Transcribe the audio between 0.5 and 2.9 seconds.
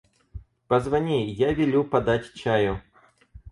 Позвони, я велю подать чаю.